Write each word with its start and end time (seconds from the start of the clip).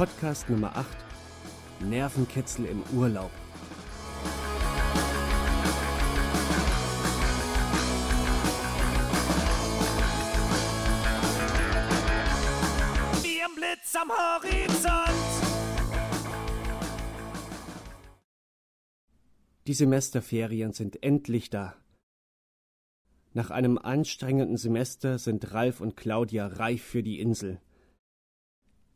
Podcast 0.00 0.48
Nummer 0.48 0.74
8 0.76 0.86
Nervenkitzel 1.80 2.64
im 2.64 2.82
Urlaub. 2.96 3.30
Wie 13.22 13.42
ein 13.42 13.54
Blitz 13.54 13.94
am 13.94 14.08
Horizont. 14.08 15.12
Die 19.66 19.74
Semesterferien 19.74 20.72
sind 20.72 21.02
endlich 21.02 21.50
da. 21.50 21.76
Nach 23.34 23.50
einem 23.50 23.76
anstrengenden 23.76 24.56
Semester 24.56 25.18
sind 25.18 25.52
Ralf 25.52 25.82
und 25.82 25.94
Claudia 25.98 26.46
reif 26.46 26.82
für 26.82 27.02
die 27.02 27.20
Insel. 27.20 27.60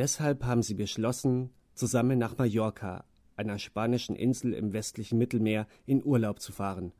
Deshalb 0.00 0.44
haben 0.44 0.62
sie 0.62 0.72
beschlossen, 0.72 1.50
zusammen 1.74 2.18
nach 2.18 2.38
Mallorca, 2.38 3.04
einer 3.36 3.58
spanischen 3.58 4.16
Insel 4.16 4.54
im 4.54 4.72
westlichen 4.72 5.18
Mittelmeer, 5.18 5.66
in 5.84 6.02
Urlaub 6.02 6.40
zu 6.40 6.52
fahren. 6.52 6.94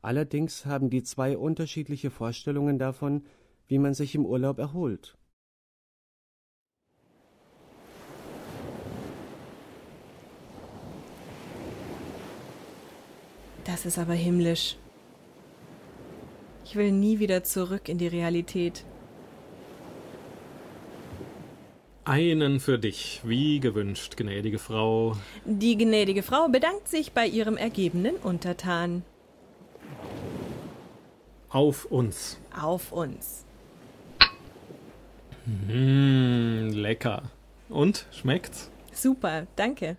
Allerdings 0.00 0.66
haben 0.66 0.88
die 0.88 1.02
zwei 1.02 1.36
unterschiedliche 1.36 2.10
Vorstellungen 2.12 2.78
davon, 2.78 3.26
wie 3.66 3.80
man 3.80 3.92
sich 3.92 4.14
im 4.14 4.24
Urlaub 4.24 4.60
erholt. 4.60 5.18
Das 13.64 13.84
ist 13.84 13.98
aber 13.98 14.14
himmlisch. 14.14 14.76
Ich 16.64 16.76
will 16.76 16.92
nie 16.92 17.18
wieder 17.18 17.42
zurück 17.42 17.88
in 17.88 17.98
die 17.98 18.06
Realität. 18.06 18.84
Einen 22.08 22.58
für 22.58 22.78
dich, 22.78 23.20
wie 23.22 23.60
gewünscht, 23.60 24.16
gnädige 24.16 24.58
Frau. 24.58 25.14
Die 25.44 25.76
gnädige 25.76 26.22
Frau 26.22 26.48
bedankt 26.48 26.88
sich 26.88 27.12
bei 27.12 27.26
ihrem 27.26 27.58
ergebenen 27.58 28.16
Untertan. 28.16 29.02
Auf 31.50 31.84
uns. 31.84 32.40
Auf 32.58 32.92
uns. 32.92 33.44
Mmh, 35.44 36.70
lecker. 36.70 37.24
Und, 37.68 38.06
schmeckt's? 38.10 38.70
Super, 38.90 39.46
danke. 39.56 39.98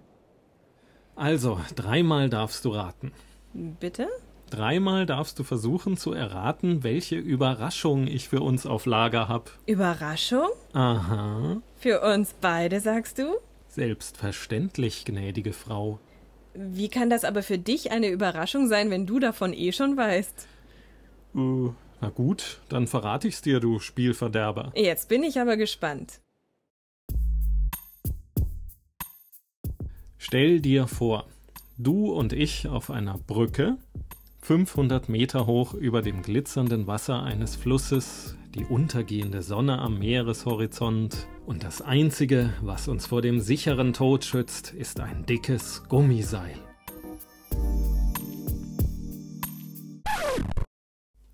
Also, 1.16 1.60
dreimal 1.76 2.28
darfst 2.28 2.66
du 2.66 2.70
raten. 2.70 3.12
Bitte? 3.54 4.08
Dreimal 4.50 5.06
darfst 5.06 5.38
du 5.38 5.44
versuchen 5.44 5.96
zu 5.96 6.12
erraten, 6.12 6.84
welche 6.84 7.16
Überraschung 7.16 8.08
ich 8.08 8.30
für 8.30 8.42
uns 8.42 8.66
auf 8.66 8.86
Lager 8.86 9.28
hab. 9.28 9.52
Überraschung? 9.68 10.48
Aha. 10.74 11.62
Für 11.78 12.02
uns 12.02 12.34
beide, 12.42 12.80
sagst 12.80 13.20
du? 13.20 13.36
Selbstverständlich, 13.68 15.06
gnädige 15.06 15.54
Frau. 15.54 16.00
Wie 16.56 16.90
kann 16.90 17.10
das 17.10 17.24
aber 17.24 17.44
für 17.44 17.60
dich 17.60 17.92
eine 17.92 18.10
Überraschung 18.10 18.68
sein, 18.68 18.90
wenn 18.90 19.06
du 19.06 19.20
davon 19.20 19.54
eh 19.54 19.72
schon 19.72 19.96
weißt? 19.96 20.48
Äh, 21.36 21.70
na 22.02 22.10
gut, 22.10 22.62
dann 22.70 22.88
verrate 22.88 23.28
ich's 23.28 23.44
dir, 23.44 23.60
du 23.60 23.80
Spielverderber. 23.80 24.72
Jetzt 24.76 25.10
bin 25.10 25.24
ich 25.24 25.40
aber 25.40 25.58
gespannt. 25.58 26.22
Stell 30.18 30.60
dir 30.60 30.88
vor, 30.88 31.28
du 31.78 32.12
und 32.12 32.34
ich 32.34 32.68
auf 32.68 32.90
einer 32.90 33.18
Brücke, 33.18 33.78
500 34.42 35.10
Meter 35.10 35.46
hoch 35.46 35.74
über 35.74 36.02
dem 36.02 36.22
glitzernden 36.22 36.88
Wasser 36.88 37.22
eines 37.24 37.56
Flusses, 37.56 38.36
die 38.56 38.66
untergehende 38.66 39.44
Sonne 39.44 39.80
am 39.80 40.00
Meereshorizont 40.00 41.28
und 41.46 41.64
das 41.64 41.82
Einzige, 41.82 42.54
was 42.62 42.88
uns 42.88 43.06
vor 43.06 43.22
dem 43.22 43.42
sicheren 43.42 43.94
Tod 43.94 44.26
schützt, 44.26 44.74
ist 44.74 45.00
ein 45.00 45.26
dickes 45.26 45.84
Gummiseil. 45.88 46.56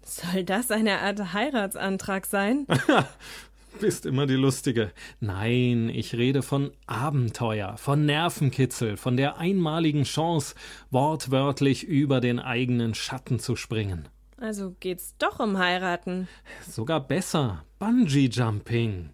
Soll 0.04 0.44
das 0.44 0.72
eine 0.72 1.00
Art 1.00 1.34
Heiratsantrag 1.34 2.26
sein? 2.26 2.66
Bist 3.80 4.06
immer 4.06 4.26
die 4.26 4.36
Lustige. 4.36 4.92
Nein, 5.20 5.90
ich 5.90 6.14
rede 6.16 6.42
von 6.42 6.72
Abenteuer, 6.88 7.78
von 7.78 8.06
Nervenkitzel, 8.06 8.96
von 8.96 9.18
der 9.18 9.38
einmaligen 9.38 10.04
Chance, 10.04 10.56
wortwörtlich 10.92 11.84
über 11.84 12.22
den 12.22 12.40
eigenen 12.40 12.94
Schatten 12.94 13.40
zu 13.40 13.56
springen. 13.56 14.08
Also 14.38 14.76
geht's 14.80 15.16
doch 15.18 15.40
um 15.40 15.58
heiraten. 15.58 16.28
Sogar 16.68 17.00
besser, 17.00 17.64
Bungee 17.80 18.30
Jumping. 18.32 19.12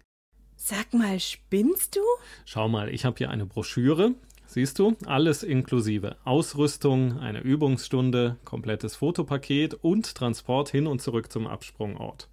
Sag 0.56 0.94
mal, 0.94 1.18
spinnst 1.18 1.96
du? 1.96 2.00
Schau 2.44 2.68
mal, 2.68 2.88
ich 2.88 3.04
habe 3.04 3.18
hier 3.18 3.30
eine 3.30 3.46
Broschüre. 3.46 4.14
Siehst 4.46 4.78
du? 4.78 4.96
Alles 5.06 5.42
inklusive. 5.42 6.16
Ausrüstung, 6.24 7.18
eine 7.18 7.40
Übungsstunde, 7.40 8.36
komplettes 8.44 8.96
Fotopaket 8.96 9.74
und 9.74 10.14
Transport 10.14 10.68
hin 10.68 10.86
und 10.86 11.00
zurück 11.00 11.32
zum 11.32 11.46
Absprungort. 11.46 12.28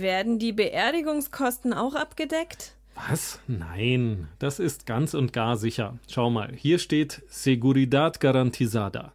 Werden 0.00 0.38
die 0.38 0.52
Beerdigungskosten 0.52 1.74
auch 1.74 1.94
abgedeckt? 1.94 2.76
Was? 2.94 3.40
Nein, 3.46 4.28
das 4.38 4.58
ist 4.58 4.86
ganz 4.86 5.12
und 5.12 5.34
gar 5.34 5.58
sicher. 5.58 5.98
Schau 6.08 6.30
mal, 6.30 6.54
hier 6.54 6.78
steht 6.78 7.22
Seguridad 7.28 8.18
garantizada. 8.18 9.12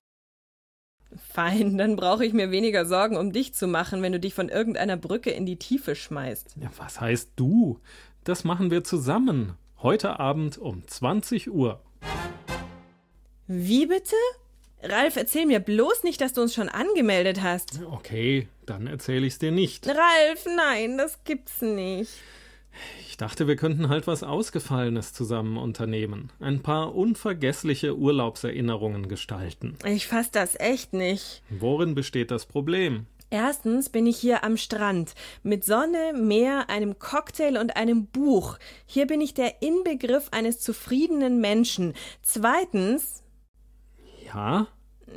Fein, 1.16 1.80
dann 1.80 1.96
brauche 1.96 2.26
ich 2.26 2.34
mir 2.34 2.52
weniger 2.52 2.86
Sorgen 2.86 3.18
um 3.18 3.32
dich 3.32 3.56
zu 3.56 3.68
machen, 3.68 4.04
wenn 4.04 4.12
du 4.12 4.20
dich 4.20 4.36
von 4.36 4.50
irgendeiner 4.50 4.98
Brücke 4.98 5.32
in 5.32 5.48
die 5.48 5.58
Tiefe 5.58 5.96
schmeißt. 5.96 6.58
Ja, 6.62 6.70
was 6.78 7.02
heißt 7.02 7.32
du? 7.38 7.80
Das 8.24 8.44
machen 8.44 8.70
wir 8.70 8.84
zusammen. 8.84 9.54
Heute 9.82 10.20
Abend 10.20 10.60
um 10.60 10.86
20 10.86 11.50
Uhr. 11.50 11.82
Wie 13.48 13.88
bitte? 13.88 14.16
Ralf, 14.84 15.16
erzähl 15.16 15.46
mir 15.46 15.60
bloß 15.60 16.04
nicht, 16.04 16.22
dass 16.22 16.34
du 16.34 16.42
uns 16.42 16.54
schon 16.54 16.70
angemeldet 16.70 17.42
hast. 17.42 17.80
Okay, 17.92 18.48
dann 18.66 18.88
erzähle 18.88 19.26
ich's 19.26 19.40
dir 19.40 19.52
nicht. 19.52 19.88
Ralf, 19.88 20.46
nein, 20.56 20.98
das 20.98 21.24
gibt's 21.24 21.62
nicht. 21.62 22.12
Ich 23.08 23.18
dachte, 23.18 23.48
wir 23.48 23.56
könnten 23.56 23.90
halt 23.90 24.06
was 24.06 24.22
Ausgefallenes 24.22 25.14
zusammen 25.14 25.58
unternehmen. 25.58 26.32
Ein 26.40 26.62
paar 26.62 26.94
unvergessliche 26.94 27.98
Urlaubserinnerungen 27.98 29.08
gestalten. 29.08 29.76
Ich 29.84 30.06
fass 30.06 30.30
das 30.30 30.60
echt 30.60 30.94
nicht. 30.94 31.42
Worin 31.50 31.96
besteht 31.96 32.30
das 32.30 32.46
Problem? 32.46 33.08
Erstens 33.30 33.90
bin 33.90 34.06
ich 34.06 34.18
hier 34.18 34.44
am 34.44 34.56
Strand 34.56 35.14
mit 35.44 35.66
Sonne, 35.66 36.14
Meer, 36.14 36.70
einem 36.70 36.98
Cocktail 36.98 37.58
und 37.58 37.76
einem 37.76 38.06
Buch. 38.06 38.58
Hier 38.86 39.06
bin 39.06 39.20
ich 39.20 39.34
der 39.34 39.62
Inbegriff 39.62 40.30
eines 40.32 40.60
zufriedenen 40.60 41.42
Menschen. 41.42 41.94
Zweitens, 42.22 43.24
Ja? 44.34 44.68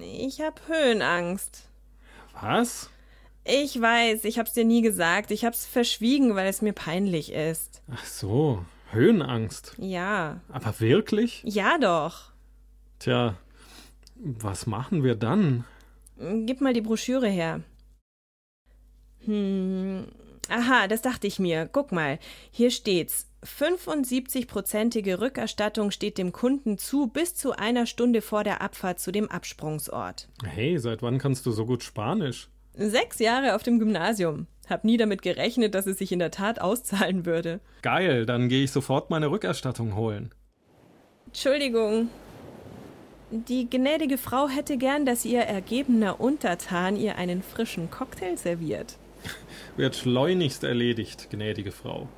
ich 0.00 0.40
hab 0.40 0.66
Höhenangst. 0.68 1.68
Was? 2.40 2.90
Ich 3.44 3.80
weiß, 3.80 4.24
ich 4.24 4.38
hab's 4.38 4.52
dir 4.52 4.64
nie 4.64 4.82
gesagt. 4.82 5.30
Ich 5.30 5.44
hab's 5.44 5.66
verschwiegen, 5.66 6.36
weil 6.36 6.48
es 6.48 6.62
mir 6.62 6.72
peinlich 6.72 7.32
ist. 7.32 7.82
Ach 7.92 8.04
so, 8.04 8.64
Höhenangst. 8.92 9.74
Ja. 9.78 10.40
Aber 10.48 10.78
wirklich? 10.78 11.42
Ja 11.44 11.78
doch. 11.78 12.32
Tja, 12.98 13.36
was 14.14 14.66
machen 14.66 15.02
wir 15.02 15.16
dann? 15.16 15.64
Gib 16.18 16.60
mal 16.60 16.74
die 16.74 16.82
Broschüre 16.82 17.28
her. 17.28 17.62
Hm. 19.24 20.06
Aha, 20.50 20.88
das 20.88 21.00
dachte 21.00 21.26
ich 21.26 21.38
mir. 21.38 21.68
Guck 21.70 21.92
mal, 21.92 22.18
hier 22.50 22.70
steht's. 22.70 23.28
75-prozentige 23.44 25.20
Rückerstattung 25.20 25.92
steht 25.92 26.18
dem 26.18 26.32
Kunden 26.32 26.76
zu 26.76 27.06
bis 27.06 27.34
zu 27.34 27.52
einer 27.56 27.86
Stunde 27.86 28.20
vor 28.20 28.44
der 28.44 28.60
Abfahrt 28.60 28.98
zu 28.98 29.12
dem 29.12 29.30
Absprungsort. 29.30 30.28
Hey, 30.44 30.76
seit 30.78 31.02
wann 31.02 31.18
kannst 31.18 31.46
du 31.46 31.52
so 31.52 31.64
gut 31.64 31.82
Spanisch? 31.82 32.50
Sechs 32.74 33.18
Jahre 33.18 33.54
auf 33.54 33.62
dem 33.62 33.78
Gymnasium. 33.78 34.46
Hab 34.68 34.84
nie 34.84 34.96
damit 34.96 35.22
gerechnet, 35.22 35.74
dass 35.74 35.86
es 35.86 35.98
sich 35.98 36.12
in 36.12 36.18
der 36.18 36.30
Tat 36.30 36.60
auszahlen 36.60 37.24
würde. 37.24 37.60
Geil, 37.82 38.26
dann 38.26 38.48
gehe 38.48 38.64
ich 38.64 38.72
sofort 38.72 39.08
meine 39.08 39.30
Rückerstattung 39.30 39.94
holen. 39.94 40.34
Entschuldigung. 41.26 42.08
Die 43.30 43.70
gnädige 43.70 44.18
Frau 44.18 44.48
hätte 44.48 44.76
gern, 44.76 45.06
dass 45.06 45.24
ihr 45.24 45.42
ergebener 45.42 46.20
Untertan 46.20 46.96
ihr 46.96 47.16
einen 47.16 47.42
frischen 47.42 47.88
Cocktail 47.90 48.36
serviert. 48.36 48.96
Wird 49.76 49.96
schleunigst 49.96 50.64
erledigt, 50.64 51.28
gnädige 51.30 51.72
Frau. 51.72 52.08